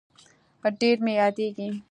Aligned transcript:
ډير 0.81 0.97
مي 1.05 1.13
ياديږي 1.21 1.67